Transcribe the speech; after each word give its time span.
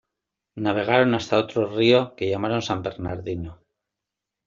Navegaron 0.55 1.13
hasta 1.13 1.37
otro 1.37 1.67
río 1.69 2.15
que 2.15 2.27
llamaron 2.27 2.63
San 2.63 2.81
Bernardino. 2.81 3.59